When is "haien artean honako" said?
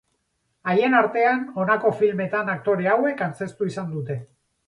0.71-1.91